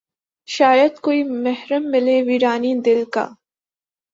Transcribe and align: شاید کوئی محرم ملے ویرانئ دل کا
شاید 0.47 0.93
کوئی 1.03 1.19
محرم 1.43 1.83
ملے 1.91 2.17
ویرانئ 2.27 2.73
دل 2.85 3.01
کا 3.13 3.25